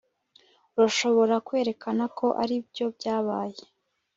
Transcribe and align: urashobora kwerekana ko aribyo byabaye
urashobora 0.75 1.35
kwerekana 1.47 2.03
ko 2.17 2.27
aribyo 2.43 2.85
byabaye 2.95 3.59